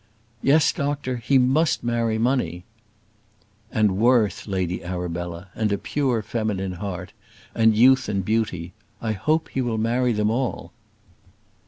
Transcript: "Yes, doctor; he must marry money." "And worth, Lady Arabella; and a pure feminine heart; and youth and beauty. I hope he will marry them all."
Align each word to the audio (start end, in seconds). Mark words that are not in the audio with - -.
"Yes, 0.41 0.71
doctor; 0.71 1.17
he 1.17 1.37
must 1.37 1.83
marry 1.83 2.17
money." 2.17 2.63
"And 3.71 3.97
worth, 3.97 4.47
Lady 4.47 4.83
Arabella; 4.83 5.49
and 5.53 5.71
a 5.71 5.77
pure 5.77 6.23
feminine 6.23 6.71
heart; 6.71 7.13
and 7.53 7.77
youth 7.77 8.09
and 8.09 8.25
beauty. 8.25 8.73
I 8.99 9.11
hope 9.11 9.49
he 9.49 9.61
will 9.61 9.77
marry 9.77 10.11
them 10.11 10.31
all." 10.31 10.71